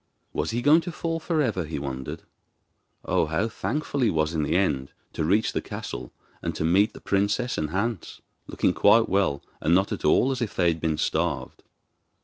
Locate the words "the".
4.41-4.55, 5.53-5.61, 6.93-6.99